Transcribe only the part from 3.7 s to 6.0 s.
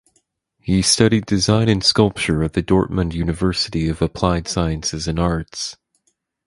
of Applied Sciences and Arts.